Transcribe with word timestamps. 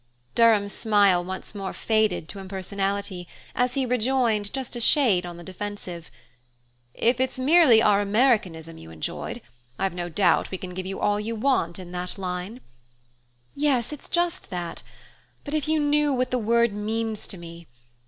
Durham's 0.33 0.73
smile 0.73 1.23
once 1.23 1.53
more 1.53 1.73
faded 1.73 2.27
to 2.29 2.39
impersonality, 2.39 3.27
as 3.53 3.75
he 3.75 3.85
rejoined, 3.85 4.51
just 4.51 4.75
a 4.75 4.81
shade 4.81 5.27
on 5.27 5.37
the 5.37 5.43
defensive: 5.43 6.09
"If 6.95 7.19
it's 7.19 7.37
merely 7.37 7.83
our 7.83 8.01
Americanism 8.01 8.79
you 8.79 8.89
enjoyed 8.89 9.43
I've 9.77 9.93
no 9.93 10.09
doubt 10.09 10.49
we 10.49 10.57
can 10.57 10.71
give 10.71 10.87
you 10.87 10.99
all 10.99 11.19
you 11.19 11.35
want 11.35 11.77
in 11.77 11.91
that 11.91 12.17
line." 12.17 12.61
"Yes, 13.53 13.93
it's 13.93 14.09
just 14.09 14.49
that! 14.49 14.81
But 15.43 15.53
if 15.53 15.67
you 15.67 15.79
knew 15.79 16.11
what 16.11 16.31
the 16.31 16.39
word 16.39 16.73
means 16.73 17.27
to 17.27 17.37
me! 17.37 17.67